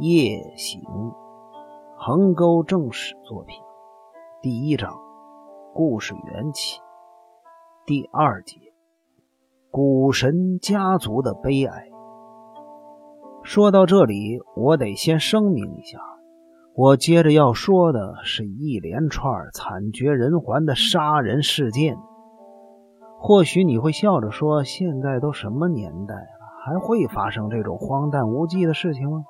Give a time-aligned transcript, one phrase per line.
[0.00, 0.82] 夜行，
[1.96, 3.56] 横沟正史作品，
[4.42, 4.92] 第一章，
[5.72, 6.80] 故事缘起，
[7.86, 8.56] 第二节，
[9.70, 11.88] 古神家族的悲哀。
[13.44, 16.00] 说到这里，我得先声明一下，
[16.74, 21.96] 我接着要说的是一连串惨绝人寰的杀人事件。
[23.20, 26.20] 或许你会笑着说：“现在都什么年代了，
[26.64, 29.22] 还会发生这种荒诞无稽的事情吗？”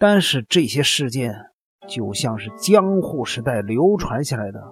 [0.00, 1.34] 但是这些事件
[1.88, 4.62] 就像是江户时代流传下来的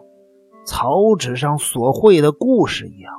[0.65, 3.12] 草纸上所绘的故事一样，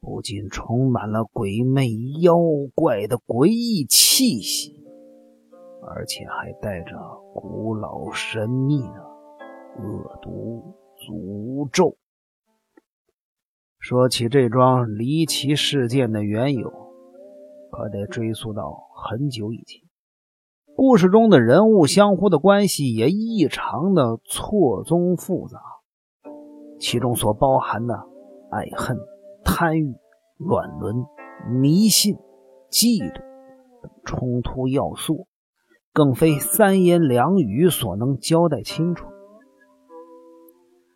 [0.00, 1.90] 不仅充满了鬼魅
[2.20, 2.36] 妖
[2.74, 4.84] 怪的诡异气息，
[5.82, 6.96] 而且还带着
[7.34, 11.96] 古老神秘的恶毒诅咒。
[13.78, 16.70] 说起这桩离奇事件的缘由，
[17.70, 19.89] 可得追溯到很久以前。
[20.82, 25.60] 故事中的人物相互的关系也异常的错综复杂，
[26.78, 27.96] 其中所包含的
[28.50, 28.96] 爱恨、
[29.44, 29.94] 贪欲、
[30.38, 31.04] 乱伦、
[31.60, 32.14] 迷信、
[32.70, 33.20] 嫉妒
[33.82, 35.26] 等冲突要素，
[35.92, 39.04] 更非三言两语所能交代清楚。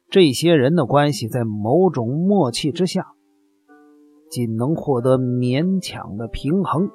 [0.09, 3.09] 这些人的关系在某种默契之下，
[4.31, 6.89] 仅能获得勉强的平衡。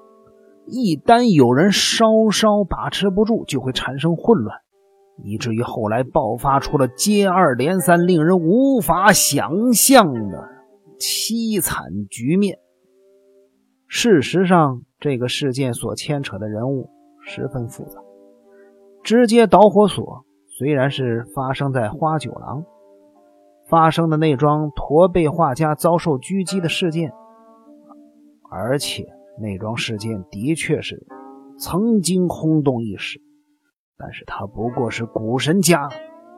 [0.70, 4.58] 一旦有人稍稍把持不住，就会产生混乱，
[5.24, 10.48] 以至于后来爆发出了接二连三、令人无法想象的
[11.00, 12.60] 凄惨局面。
[13.88, 16.90] 事实上，这个事件所牵扯的人物
[17.22, 18.00] 十分复杂。
[19.04, 20.26] 直接导火索
[20.58, 22.64] 虽然是发生在花九郎。
[23.68, 27.12] 发生的那桩驼背画家遭受狙击的事件，
[28.50, 29.06] 而且
[29.40, 31.08] 那桩事件的确是
[31.58, 33.20] 曾经轰动一时，
[33.98, 35.90] 但是它不过是古神家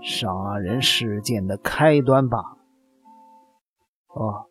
[0.01, 2.57] 杀人事件的开端罢了。
[4.13, 4.45] 哦，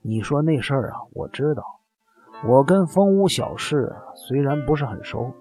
[0.00, 1.62] 你说那事儿啊，我知道，
[2.48, 5.32] 我跟风屋小事虽然不是很熟，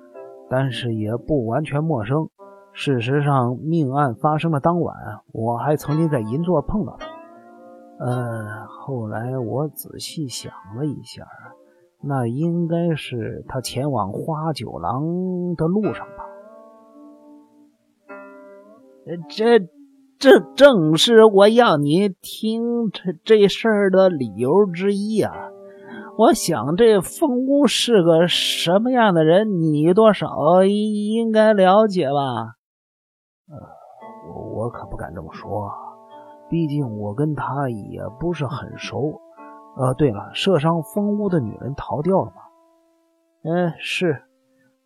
[0.49, 2.29] 但是也不完全陌生。
[2.73, 4.95] 事实上，命案发生的当晚，
[5.33, 7.07] 我还曾经在银座碰到他。
[7.99, 11.27] 呃，后来我仔细想了一下，
[12.03, 16.25] 那应该是他前往花九郎的路上吧。
[19.29, 19.59] 这，
[20.17, 25.33] 这正是我要你听这这事儿的理由之一啊！
[26.17, 32.55] 我想这风屋是个什么样的人，你多少应该了解吧？
[33.49, 33.57] 呃，
[34.29, 35.71] 我我可不敢这么说，
[36.49, 39.19] 毕竟我跟他也不是很熟。
[39.77, 42.41] 呃，对了，射伤风屋的女人逃掉了吗？
[43.43, 44.23] 嗯，是。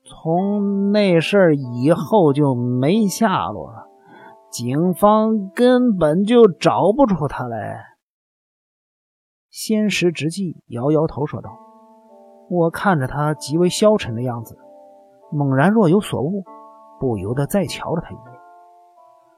[0.07, 3.87] 从那事儿以后就没下落了，
[4.51, 7.83] 警方根本就找不出她来。
[9.49, 11.57] 仙石直纪摇摇头说道
[12.51, 14.55] ：“我看着他极为消沉的样子，
[15.31, 16.43] 猛然若有所悟，
[16.99, 18.39] 不由得再瞧了他一眼。”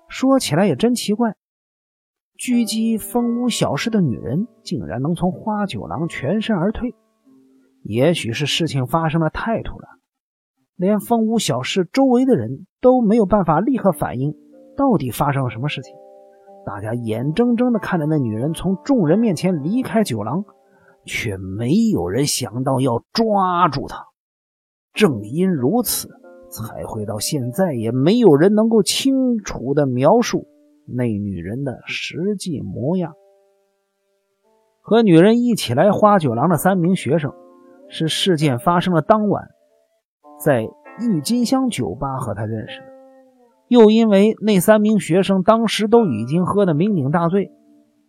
[0.09, 1.35] 说起来也真奇怪，
[2.37, 6.95] 狙击风屋小氏的女人竟然能从花九郎全身而退。
[7.83, 9.89] 也许是事情发生的太突然，
[10.75, 14.35] 连风屋小氏周围的人都没有办法立刻反应
[14.75, 15.95] 到底发生了什么事情。
[16.65, 20.45] 大家眼睁睁地看着那女人从众人面前离开酒廊，
[21.05, 24.05] 却没有人想到要抓住她。
[24.93, 26.09] 正因如此。
[26.49, 30.47] 才会到现在也没有人能够清楚的描述
[30.87, 33.13] 那女人的实际模样。
[34.81, 37.33] 和女人一起来花酒廊的三名学生，
[37.89, 39.49] 是事件发生的当晚
[40.43, 40.67] 在
[40.99, 42.87] 郁金香酒吧和他认识的。
[43.67, 47.51] 又因为那三名学生当时都已经喝得酩酊大醉，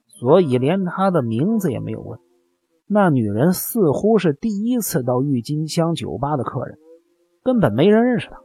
[0.07, 2.21] 所以连他的名字也没有问。
[2.87, 6.79] 那女人似乎是第一次到郁金香酒吧的客人。
[7.43, 8.37] 根本没人认识她，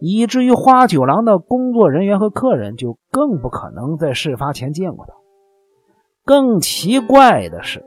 [0.00, 5.14] 以至于花九郎的工作人员和客人就更不可能在事发前见过他。
[6.24, 7.84] 更奇怪的是，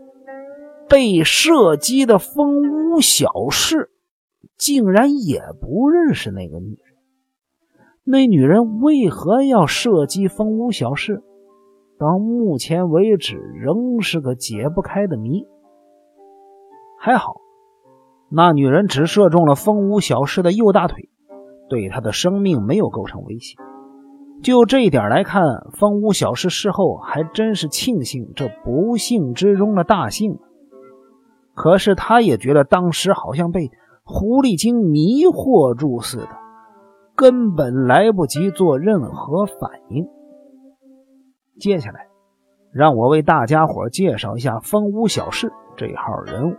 [0.90, 3.90] 被射击的风屋小氏
[4.58, 6.80] 竟然也不认识那个女人。
[8.04, 11.24] 那女人为何要射击风屋小氏？
[12.00, 15.46] 到目前为止仍是个解不开的谜。
[17.00, 17.38] 还好。
[18.30, 21.10] 那女人只射中了风屋小氏的右大腿，
[21.70, 23.58] 对他的生命没有构成威胁。
[24.44, 25.44] 就这一点来看，
[25.74, 30.38] 风屋小氏事后还真是庆幸这不幸之中的大幸。
[31.56, 33.72] 可是他也觉得当时好像被
[34.04, 36.30] 狐狸精迷惑住似的，
[37.16, 40.08] 根本来不及做任何反应。
[41.60, 42.08] 接下来，
[42.72, 46.56] 让我为大家伙介绍一下风屋小事这号人物。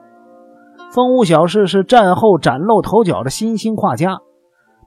[0.93, 4.19] 风屋小事是战后崭露头角的新兴画家，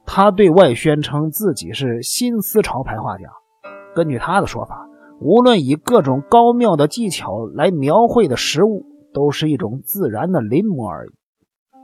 [0.06, 3.26] 他对外宣称自己是新思潮派画家。
[3.96, 4.88] 根据他的说法，
[5.20, 11.12] 无论以各种高妙的技巧来描绘的实物，都是一种自然的临摹而已。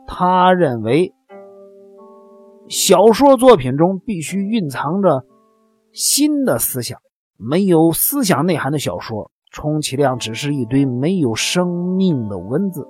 [0.08, 1.14] 他认为，
[2.68, 5.25] 小说作品中必须蕴藏着
[5.92, 7.00] 新的思想，
[7.38, 12.88] 没有思想内涵的小说，充其量只是一堆没有生命的文字。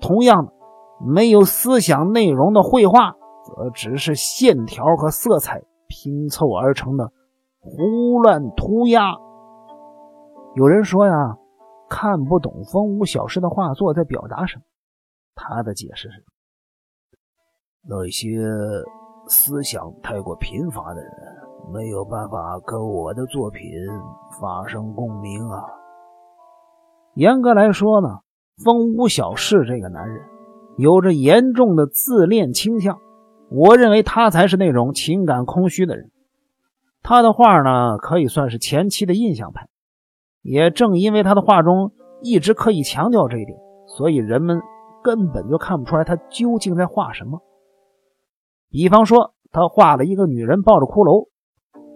[0.00, 0.52] 同样的。
[0.98, 7.12] 没有思想内容的绘画，则只是线条和色彩拼凑而成的
[7.60, 9.12] 胡乱涂鸦。
[10.56, 11.36] 有人说呀，
[11.88, 14.62] 看不懂风屋小事的画作在表达什么。
[15.34, 16.24] 他的解释是：
[17.88, 18.38] 那些
[19.28, 21.12] 思想太过贫乏的人，
[21.72, 23.62] 没有办法跟我的作品
[24.40, 25.62] 发生共鸣啊。
[27.14, 28.08] 严格来说呢，
[28.64, 30.24] 风屋小事这个男人。
[30.78, 32.98] 有着严重的自恋倾向，
[33.50, 36.10] 我认为他才是那种情感空虚的人。
[37.02, 39.68] 他的画呢，可以算是前期的印象派。
[40.42, 43.58] 也正因为他的画中一直刻意强调这一点，
[43.96, 44.60] 所以人们
[45.02, 47.42] 根本就看不出来他究竟在画什么。
[48.70, 51.28] 比方说，他画了一个女人抱着骷髅，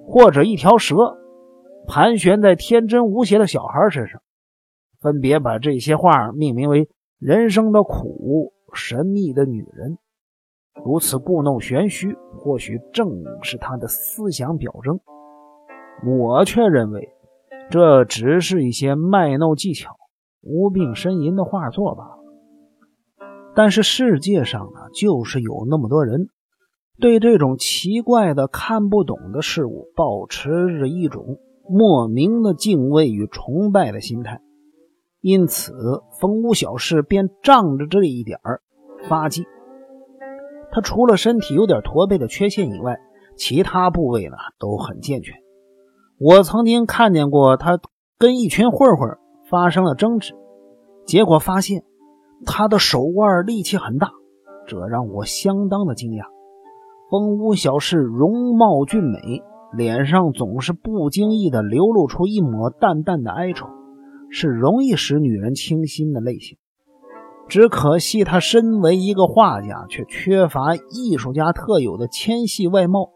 [0.07, 0.97] 或者一条蛇
[1.87, 4.23] 盘旋在天真无邪的小孩身上，
[5.01, 6.89] 分别把这些画命名为
[7.19, 8.53] “人生的苦”。
[8.73, 9.99] 神秘的女人
[10.85, 14.99] 如此故弄玄虚，或许正是他的思想表征。
[16.07, 17.11] 我却认为，
[17.71, 19.97] 这只是一些卖弄技巧、
[20.41, 22.17] 无病呻吟的画作罢了。
[23.55, 26.29] 但是世界上呢，就是有那么多人，
[26.99, 31.39] 对这种奇怪的、看不懂的事物，保持着一种
[31.69, 34.41] 莫名的敬畏与崇拜的心态。
[35.21, 35.75] 因此，
[36.19, 38.63] 风屋小事便仗着这一点儿
[39.09, 39.45] 发迹。
[40.73, 42.99] 他除了身体有点驼背的缺陷以外，
[43.37, 45.35] 其他部位呢都很健全。
[46.19, 47.81] 我曾经看见过他
[48.19, 49.19] 跟一群混混
[49.49, 50.35] 发生了争执，
[51.07, 51.85] 结果发现
[52.45, 54.11] 他的手腕力气很大，
[54.67, 56.25] 这让我相当的惊讶。
[57.11, 59.43] 风屋小事容貌俊美，
[59.77, 63.67] 脸上总是不经意的流露出一抹淡淡的哀愁。
[64.33, 66.57] 是容易使女人倾心的类型，
[67.51, 73.11] 只可惜他身为一个画家，却缺乏艺术家特有的纤细外貌，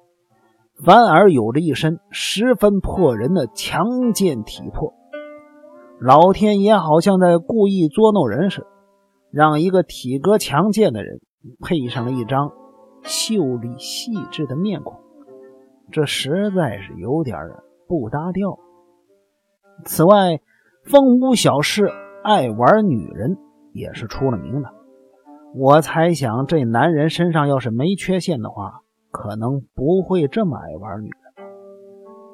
[0.85, 4.93] 反而有着一身十分破人的强健体魄。
[6.01, 8.67] 老天爷好像在故意捉弄人似的，
[9.31, 11.21] 让一个体格强健的人
[11.61, 12.51] 配上了一张
[13.05, 14.97] 秀丽细致的面孔，
[15.93, 17.39] 这实在是有点
[17.87, 18.59] 不搭调。
[19.85, 20.41] 此外，
[20.83, 21.89] 风屋小事
[22.25, 23.39] 爱玩女人
[23.75, 24.71] 也是出了名的。
[25.55, 28.81] 我猜想，这男人身上要是没缺陷的话，
[29.11, 31.49] 可能不会这么爱玩女人。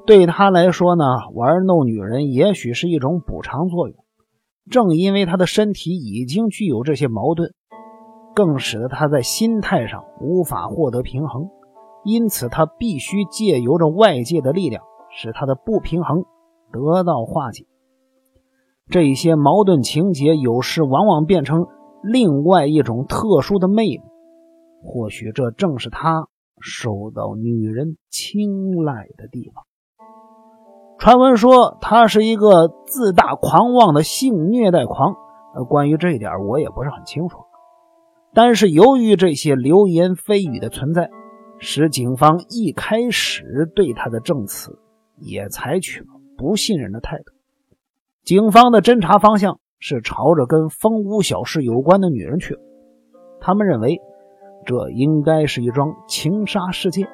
[0.07, 1.05] 对他来说呢，
[1.35, 3.97] 玩弄女人也许是一种补偿作用。
[4.71, 7.53] 正因为他的身体已经具有这些矛盾，
[8.35, 11.49] 更使得他在心态上无法获得平衡。
[12.05, 16.25] 因此，他必须借由着外界的力量，使他的不平衡
[16.73, 17.67] 得到化解。
[18.91, 21.69] 这些矛盾情节有时往往变成
[22.03, 24.01] 另外一种特殊的魅力，
[24.83, 26.27] 或许这正是他
[26.61, 29.65] 受到女人青睐的地方。
[30.99, 35.15] 传闻说他是一个自大狂妄的性虐待狂，
[35.55, 37.39] 呃，关于这一点我也不是很清楚。
[38.35, 41.11] 但是由于这些流言蜚语的存在，
[41.59, 44.79] 使警方一开始对他的证词
[45.17, 46.07] 也采取了
[46.37, 47.40] 不信任的态度。
[48.31, 52.57] 警方的侦查方向是朝着跟风屋小事有关的女人去。
[53.41, 54.01] 他们认为
[54.65, 57.09] 这应该是一桩情杀事件。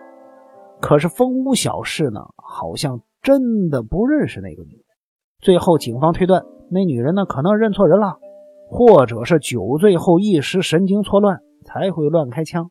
[0.78, 4.82] 可是风屋小事呢，好像真的不认识那个女人。
[5.40, 8.18] 最后，警方推断那女人呢可能认错人了，
[8.68, 12.70] 或者是酒醉后一时神经错乱才会乱开枪。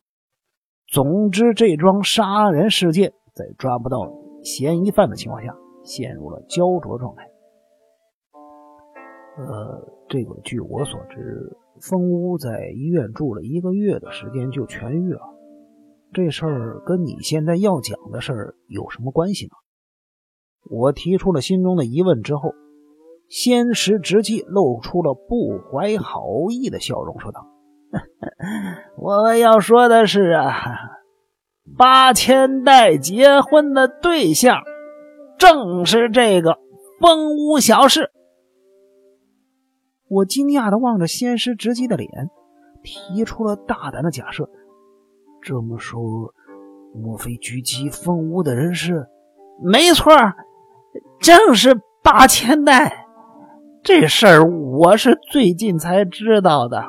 [0.86, 4.08] 总之，这桩杀人事件在抓不到
[4.44, 7.28] 嫌疑犯的情况下，陷入了焦灼状态。
[9.38, 15.20] 呃，这个据我所知，风屋在医院住了一个月的时间就痊愈了。
[16.12, 19.50] 这事儿跟你现在要讲的事儿有什么关系呢？
[20.70, 22.54] 我提出了心中的疑问之后，
[23.28, 27.46] 仙石直纪露出了不怀好意的笑容，说道
[28.96, 30.52] ：“我要说的是啊，
[31.76, 34.62] 八千代结婚的对象
[35.38, 36.58] 正是这个
[37.00, 38.10] 风屋小氏。
[40.08, 42.30] 我惊讶的望着仙师直击的脸，
[42.82, 44.48] 提出了大胆的假设：
[45.42, 46.00] 这么说，
[46.94, 49.06] 莫非狙击风屋的人是？
[49.62, 50.12] 没错，
[51.18, 53.06] 正是八千代。
[53.82, 56.84] 这事儿我是最近才知道的。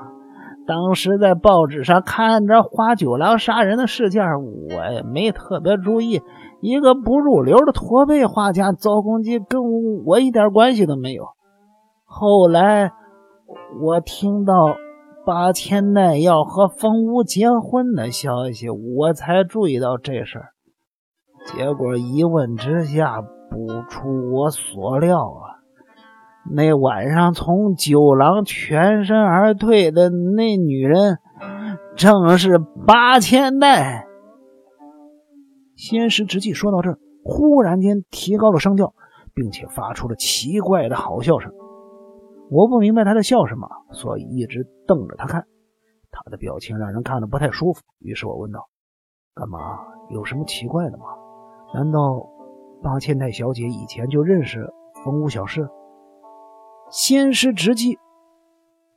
[0.66, 6.22] 当时在报纸上看着花九郎杀人的事件，我也没特别注意。
[6.60, 9.62] 一个不入流的驼背画家遭攻击，跟
[10.06, 11.28] 我一点关系都没有。
[12.04, 12.92] 后来
[13.82, 14.54] 我听到
[15.26, 20.50] 八千代要和风屋结婚的消息，我才注意到这事儿。
[21.46, 25.64] 结果一问之下，不出我所料啊。
[26.50, 31.18] 那晚上从酒廊全身而退的那女人，
[31.96, 34.06] 正是八千代。
[35.76, 38.94] 仙石直纪说到这儿，忽然间提高了声调，
[39.34, 41.52] 并且发出了奇怪的好笑声。
[42.50, 45.46] 我不明白他在笑什么，所以一直瞪着他看。
[46.10, 47.82] 他的表情让人看得不太舒服。
[48.00, 48.68] 于是我问道
[49.36, 49.80] ：“干嘛？
[50.10, 51.06] 有什么奇怪的吗？
[51.74, 52.26] 难道
[52.82, 54.66] 八千代小姐以前就认识
[55.04, 55.68] 风屋小氏？”
[56.90, 58.00] 仙师直击，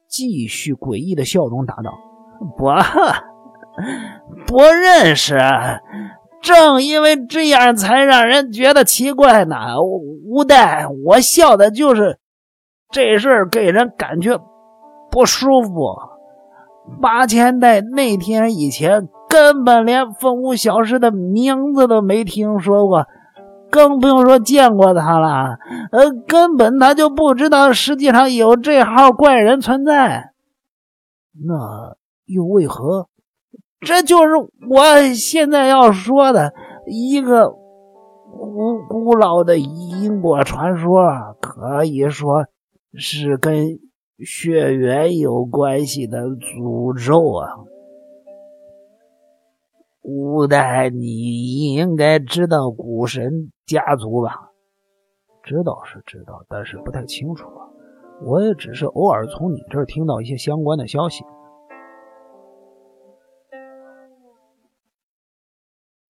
[0.07, 1.93] 继续诡异的笑容答道
[2.57, 2.67] ：“不，
[4.47, 5.37] 不认识。
[6.41, 9.57] 正因为这样，才让人觉得奇怪呢。
[9.83, 12.20] 无代，我笑的就是
[12.91, 14.39] 这事儿，给人感觉
[15.11, 15.97] 不舒服。
[17.01, 23.07] 八千代那天以前，根本连风屋小师的名字都没听说过。”
[23.71, 25.59] 更不用说见过他了，
[25.93, 30.33] 呃，根本他就不知道世界上有这号怪人存在。
[31.47, 31.95] 那
[32.27, 33.07] 又为何？
[33.79, 34.35] 这就是
[34.69, 36.53] 我现在要说的
[36.85, 42.47] 一个古古老的因果传说，可以说
[42.95, 43.79] 是跟
[44.19, 47.65] 血缘有关系的诅咒啊。
[50.03, 54.51] 五代，你应该知道古神家族吧？
[55.43, 57.47] 知道是知道，但是不太清楚。
[58.23, 61.25] 我也只是偶尔从你这儿听到一些相关的消息。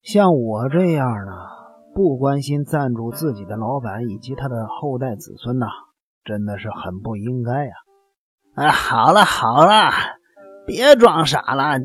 [0.03, 1.33] 像我这样的，
[1.95, 5.67] 不关心赞助自己的老板以及他的后代子孙呐，
[6.25, 7.73] 真的是很不应该呀！
[8.55, 9.91] 啊，好了好了，
[10.67, 11.79] 别装傻了。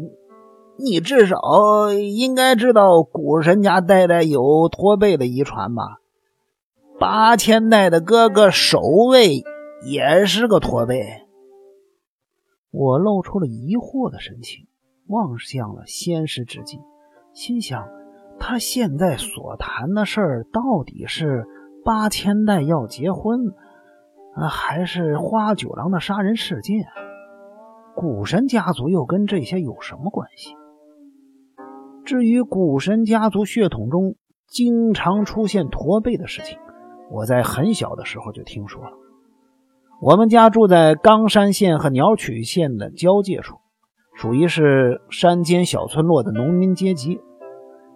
[0.77, 1.37] 你至少
[1.93, 5.83] 应该知道，古神家代代有驼背的遗传吧？
[6.99, 9.43] 八千代的哥哥守卫
[9.85, 11.01] 也是个驼背。
[12.71, 14.67] 我露出了疑惑的神情，
[15.07, 16.81] 望向了仙师之境，
[17.33, 17.87] 心想：
[18.37, 21.45] 他现在所谈的事儿，到底是
[21.85, 23.53] 八千代要结婚，
[24.35, 26.85] 啊，还是花九郎的杀人事件？
[27.95, 30.53] 古神家族又跟这些有什么关系？
[32.03, 34.15] 至于古神家族血统中
[34.47, 36.59] 经常出现驼背的事情，
[37.09, 38.91] 我在很小的时候就听说了。
[40.01, 43.55] 我们家住在冈山县和鸟取县的交界处，
[44.13, 47.21] 属于是山间小村落的农民阶级。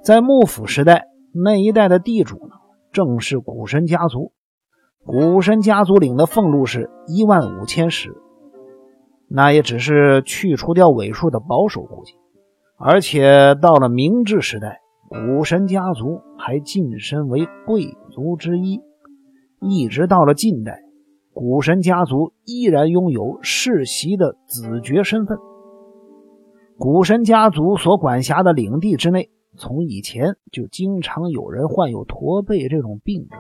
[0.01, 2.55] 在幕府时代，那一带的地主呢，
[2.93, 4.31] 正是古神家族。
[5.05, 8.15] 古神家族领的俸禄是一万五千石，
[9.27, 12.13] 那也只是去除掉尾数的保守估计。
[12.77, 18.81] 而且到了明治时代，古神家族还晋升为贵族之一。
[19.61, 20.79] 一直到了近代，
[21.33, 25.37] 古神家族依然拥有世袭的子爵身份。
[26.77, 33.39] 古神家族所管辖的领地之内，从以前就经常有人患有驼背这种病症。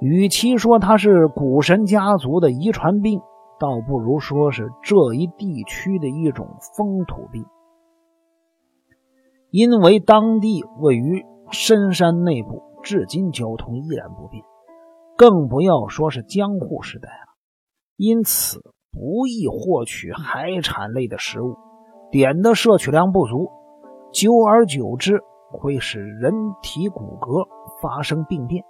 [0.00, 3.20] 与其说它是古神家族的遗传病，
[3.58, 7.44] 倒不如说是这一地区的一种风土病。
[9.50, 14.44] 因为当地位于深山内部，至今交通依然不便，
[15.16, 17.34] 更不要说是江户时代了。
[17.96, 18.60] 因此
[18.92, 21.56] 不易获取海产类的食物，
[22.12, 23.50] 碘的摄取量不足，
[24.12, 27.48] 久而久之会使人体骨骼
[27.80, 28.62] 发生病变。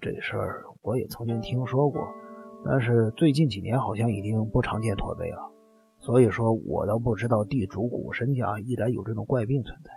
[0.00, 2.00] 这事儿我也曾经听说过，
[2.64, 5.50] 但是最近几年好像已经不常见驼背了。
[6.00, 9.90] 所以说，我倒不知道地主古神家依然有这种怪病存在。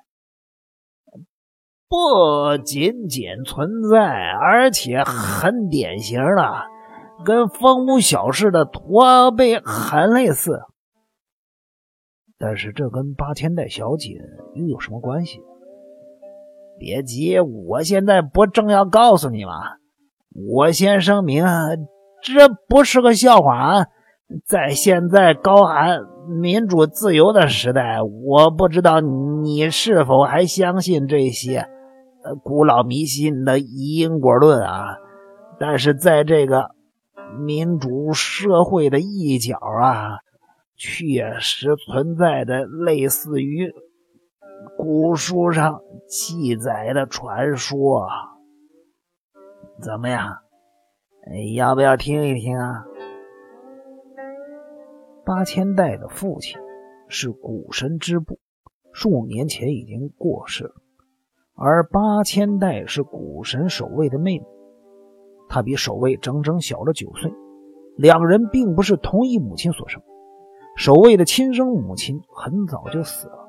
[1.87, 3.99] 不仅仅存在，
[4.31, 6.65] 而且很典型的，
[7.23, 10.61] 跟风屋小氏的驼背很类似。
[12.37, 14.19] 但是这跟八千代小姐
[14.55, 15.39] 又有什么关系？
[16.77, 19.77] 别急，我现在不正要告诉你吗？
[20.35, 21.45] 我先声明，
[22.21, 23.87] 这不是个笑话啊！
[24.45, 31.69] 在现在高喊民主自由的时代，我不知道你是否还相信这些
[32.43, 34.97] 古老迷信的因果论啊？
[35.57, 36.71] 但是在这个
[37.39, 40.17] 民主社会的一角啊，
[40.75, 43.71] 确实存在着类似于……
[44.77, 48.07] 古书上记载的传说，
[49.81, 50.37] 怎么样？
[51.55, 52.85] 要不要听一听啊？
[55.25, 56.57] 八千代的父亲
[57.07, 58.39] 是古神之部，
[58.93, 60.75] 数年前已经过世了，
[61.55, 64.45] 而八千代是古神守卫的妹妹，
[65.49, 67.33] 她比守卫整整小了九岁，
[67.97, 70.01] 两人并不是同一母亲所生，
[70.77, 73.39] 守卫的亲生母亲很早就死了。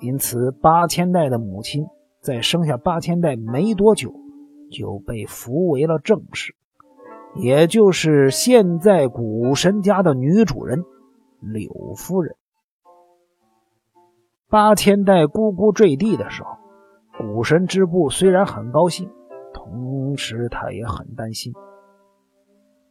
[0.00, 1.86] 因此，八千代的母亲
[2.20, 4.12] 在生下八千代没多久，
[4.70, 6.54] 就被扶为了正室，
[7.34, 10.84] 也就是现在古神家的女主人
[11.40, 12.36] 柳夫人。
[14.48, 16.56] 八千代咕咕坠地的时候，
[17.18, 19.10] 古神之部虽然很高兴，
[19.52, 21.52] 同时他也很担心，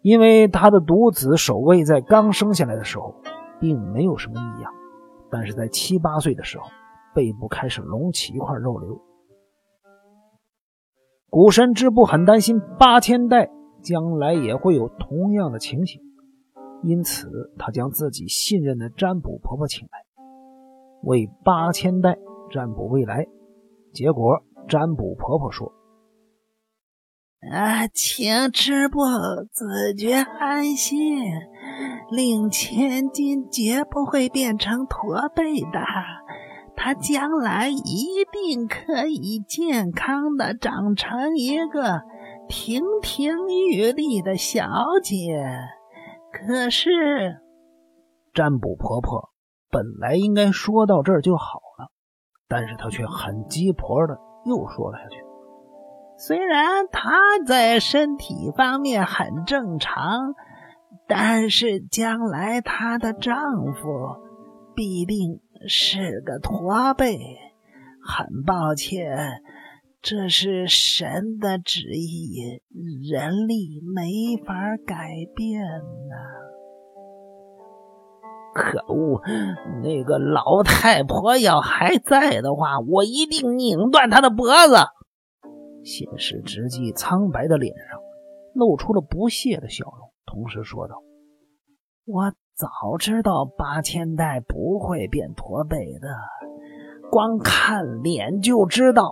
[0.01, 3.15] 因为他的独子守卫在刚生下来的时候
[3.59, 4.71] 并没有什么异样，
[5.29, 6.65] 但是在七八岁的时候。
[7.15, 8.99] 背部开始隆起一块肉瘤，
[11.33, 13.49] 古神之部很担心八千代
[13.81, 15.99] 将来也会有同样的情形，
[16.83, 20.05] 因此他将自己信任的占卜婆婆请来，
[21.01, 22.19] 为八千代
[22.51, 23.25] 占卜未来。
[23.91, 25.73] 结果占卜婆婆说
[27.51, 28.99] ：“啊，请之部
[29.51, 31.17] 自觉安心，
[32.11, 35.79] 令千金绝不会变成驼背的。”
[36.83, 42.01] 她将来一定可以健康的长成一个
[42.49, 44.67] 亭亭玉立的小
[45.01, 45.45] 姐。
[46.33, 46.89] 可是，
[48.33, 49.29] 占卜婆婆
[49.71, 51.87] 本来应该说到这儿就好了，
[52.49, 55.23] 但是她却很鸡婆的又说了下去。
[56.17, 57.13] 虽然她
[57.47, 60.35] 在身体方面很正常，
[61.07, 63.33] 但是将来她的丈
[63.73, 63.87] 夫
[64.75, 65.39] 必定。
[65.67, 67.17] 是个驼背，
[68.01, 69.41] 很抱歉，
[70.01, 72.61] 这是神的旨意，
[73.09, 74.53] 人力没法
[74.85, 76.15] 改变呐。
[78.53, 79.21] 可恶！
[79.81, 84.75] 那个老太婆要还在的话，我一定拧断她的脖子。
[85.83, 87.99] 谢氏直纪苍白的脸上
[88.53, 91.01] 露出了不屑的笑容，同时说道
[92.05, 96.07] ：“我。”早知道八千代不会变驼背的，
[97.09, 99.11] 光看脸就知道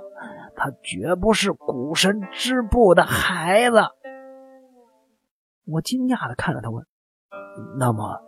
[0.55, 3.77] 他绝不是古神织布的孩子。
[5.65, 6.85] 我惊讶的看着他问
[7.79, 8.21] ：“那么，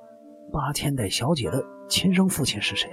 [0.51, 2.89] 八千代小姐的亲生父亲是谁？”“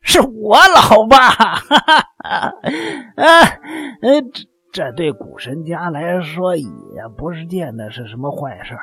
[0.00, 1.28] 是我老爸。
[1.68, 2.54] ”“哈哈，
[3.16, 3.38] 啊，
[4.00, 6.66] 呃，这这对古神家来说也
[7.18, 8.74] 不是件的是什么坏事。”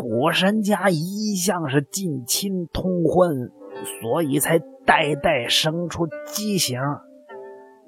[0.00, 3.52] 古神家一向是近亲通婚，
[4.00, 6.80] 所以才代代生出畸形。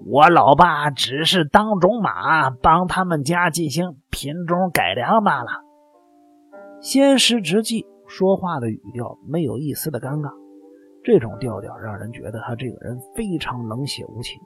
[0.04, 5.48] 我老爸只是当种马，帮他们家进行品种改良罢了。
[6.82, 10.30] 仙师直纪说话的语调没有一丝的尴尬，
[11.02, 14.38] 这种调调让人觉得他这个人非常冷血无情。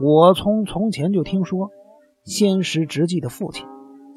[0.00, 1.70] 我从从前就听说，
[2.24, 3.64] 仙师直纪的父亲。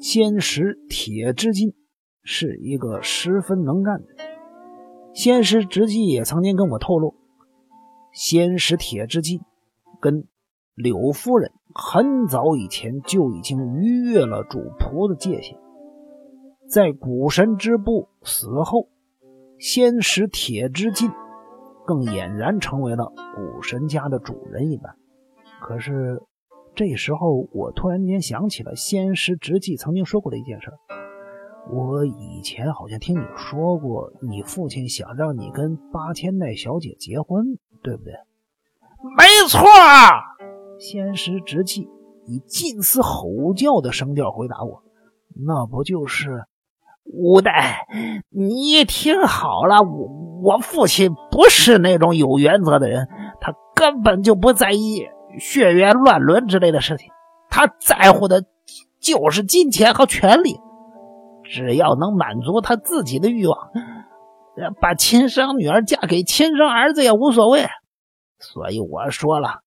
[0.00, 1.74] 仙石铁之金
[2.22, 4.16] 是一个十分能干的人。
[5.14, 7.14] 仙石直纪也曾经跟我透露，
[8.12, 9.40] 仙石铁之金
[10.00, 10.26] 跟
[10.74, 15.58] 柳夫人很早以前就已经逾越了主仆的界限。
[16.68, 18.88] 在古神之部死后，
[19.58, 21.10] 仙石铁之金
[21.86, 24.96] 更俨然成为了古神家的主人一般。
[25.60, 26.22] 可是。
[26.74, 30.72] 这时候，我突然间想起了仙师直纪曾经说过的一件事。
[31.70, 38.12] 我以前好像听你说过，你父亲想让你跟八千代小姐结婚，对不对？
[39.16, 39.60] 没错。
[40.78, 41.88] 仙师直纪
[42.26, 44.82] 以近似吼叫的声调回答我
[45.46, 46.44] ：“那不就是
[47.04, 47.86] 五代？
[48.30, 53.08] 你听好了，我我父亲不是那种有原则的人，
[53.40, 55.06] 他根本就不在意。”
[55.38, 57.08] 血缘乱伦之类的事情，
[57.50, 58.44] 他在乎的
[59.00, 60.56] 就是金钱和权利。
[61.44, 63.56] 只要能满足他自己的欲望，
[64.80, 67.66] 把亲生女儿嫁给亲生儿子也无所谓。
[68.38, 69.60] 所以我说了，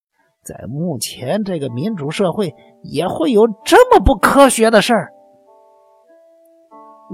[0.43, 5.13] 在目前这个民主社会，也会有这么不科学的事儿。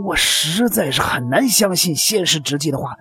[0.06, 2.96] 我实在是很难相信先师直纪的话，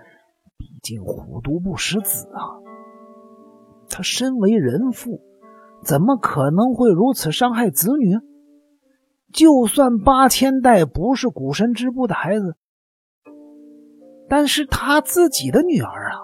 [0.58, 2.58] 毕竟虎毒不食子啊。
[3.88, 5.20] 他身为人父，
[5.84, 8.16] 怎么可能会如此伤害子女？
[9.32, 12.56] 就算八千代不是古神之部的孩子，
[14.28, 16.20] 但是他自己的女儿啊，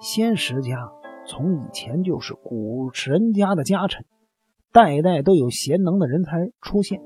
[0.00, 0.92] 仙石家
[1.26, 4.04] 从以前就是古神家的家臣，
[4.72, 7.00] 代代都有贤能的人才出现。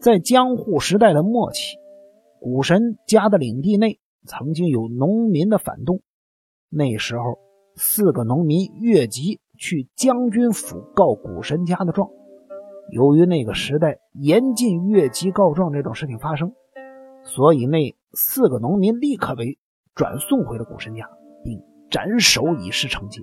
[0.00, 1.76] 在江户时代的末期，
[2.40, 6.00] 古神家的领地内曾经有农民的反动，
[6.70, 7.38] 那时候
[7.76, 12.10] 四个农民越级去将军府告古神家的状。
[12.90, 16.52] 由于那个时代严禁越级告状这种事情发生，
[17.22, 19.58] 所以那四个农民立刻被
[19.94, 21.08] 转送回了古神家，
[21.44, 23.22] 并斩首以示惩戒。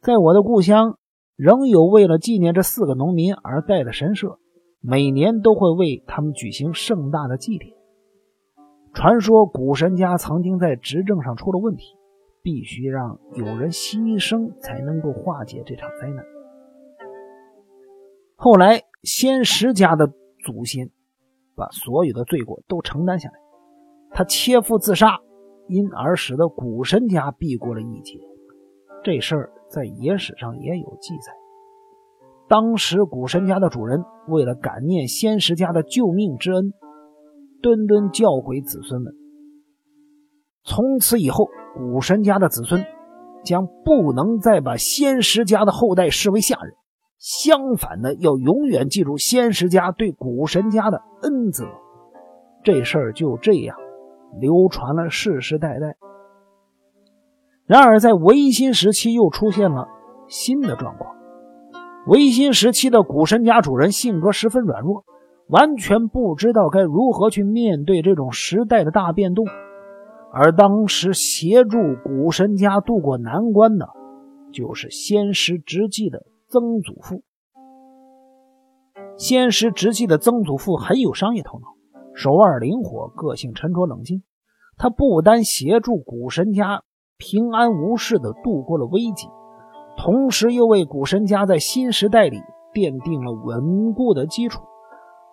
[0.00, 0.96] 在我的故乡，
[1.36, 4.38] 仍有为了纪念这四个农民而盖的神社，
[4.80, 7.74] 每年都会为他们举行盛大的祭典。
[8.94, 11.84] 传说古神家曾经在执政上出了问题，
[12.42, 16.24] 必须让有人牺牲才能够化解这场灾难。
[18.36, 20.06] 后来，仙石家的
[20.44, 20.90] 祖先
[21.54, 23.34] 把所有的罪过都承担下来，
[24.10, 25.18] 他切腹自杀，
[25.68, 28.18] 因而使得古神家避过了一劫。
[29.04, 31.32] 这事儿在野史上也有记载。
[32.48, 36.72] 当时古神家的主人为了感念仙石家的救命之恩，
[37.62, 39.14] 顿顿教诲子孙们：
[40.64, 42.84] 从此以后，古神家的子孙
[43.44, 46.74] 将不能再把先石家的后代视为下人。
[47.18, 51.66] 相反的，要永远记住先石家对古神家的恩泽。
[52.64, 53.76] 这事儿就这样
[54.40, 55.96] 流传了世世代代。
[57.66, 59.88] 然而，在维新时期又出现了
[60.28, 61.14] 新的状况。
[62.06, 65.04] 维新时期的古神家主人性格十分软弱，
[65.46, 69.44] 完全不知道该如何去面对这种时代的大变动。
[70.32, 73.88] 而当时协助古神家渡过难关的，
[74.52, 76.26] 就是先师直纪的。
[76.52, 77.22] 曾祖父，
[79.16, 81.68] 先师直系的曾祖父很有商业头脑，
[82.12, 84.24] 手腕灵活，个性沉着冷静。
[84.76, 86.82] 他不单协助古神家
[87.18, 89.28] 平安无事的度过了危机，
[89.96, 92.38] 同时又为古神家在新时代里
[92.74, 94.64] 奠定了稳固的基础。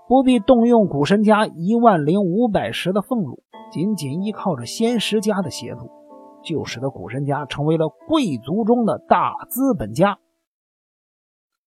[0.08, 5.89] 不必动用古神家一万零五百石的俸禄，仅仅依靠着仙石家的协助，
[6.43, 10.17] 就使得古神家成为了贵族中的大资本家。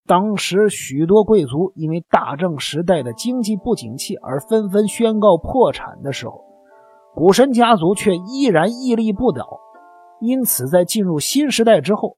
[0.06, 6.42] 当时许多贵族因为大正时代的经济不景气而纷纷宣告破产的时候，
[7.14, 9.60] 古神家族却依然屹立不倒。
[10.20, 12.16] 因此，在进入新时代之后，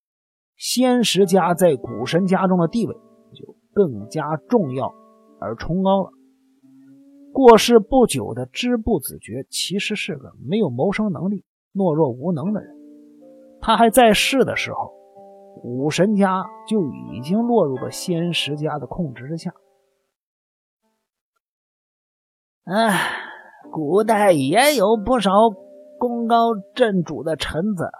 [0.56, 2.94] 仙石家在古神家中的地位
[3.34, 4.92] 就更加重要
[5.42, 6.10] 而崇高了。
[7.32, 12.74] 过世不久的织部子爵其实是个没有谋生能力、懦弱无能的人。
[13.60, 14.92] 他还在世的时候。
[15.64, 19.52] 武神家就已经落入了仙石家的控制之下。
[22.64, 22.98] 唉，
[23.70, 25.30] 古代也有不少
[25.98, 27.90] 功高震主的臣子，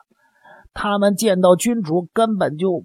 [0.72, 2.84] 他们见到君主根本就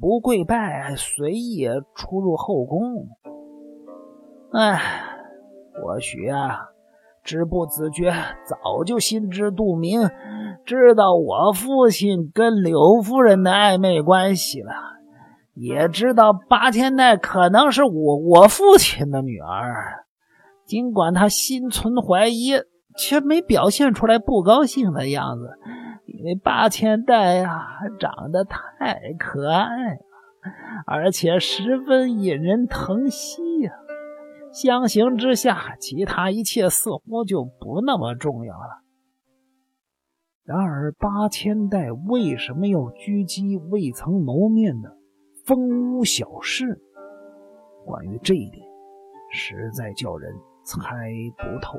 [0.00, 3.10] 不跪拜，随意出入后宫。
[4.52, 4.80] 唉，
[5.74, 6.68] 或许啊，
[7.22, 8.12] 织部子爵
[8.46, 10.08] 早就心知肚明。
[10.64, 14.72] 知道我父亲跟柳夫人的暧昧关系了，
[15.54, 20.04] 也知道八千代可能是我我父亲的女儿。
[20.64, 22.54] 尽管他心存怀疑，
[22.96, 25.50] 却没表现出来不高兴的样子，
[26.06, 29.98] 因为八千代呀长得太可爱了，
[30.86, 33.72] 而且十分引人疼惜呀。
[34.56, 38.80] 相形之下，其他一切似乎就不那么重要了。
[40.44, 44.96] 然而，八千代为什么要狙击未曾谋面的
[45.44, 46.80] 风屋小事？
[47.84, 48.66] 关于这一点，
[49.30, 51.78] 实在叫人猜不透。